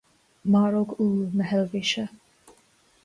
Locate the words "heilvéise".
1.43-2.09